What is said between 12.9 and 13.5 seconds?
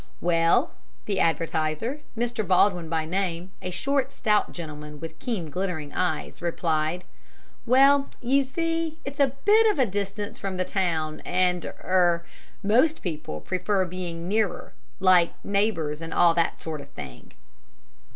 people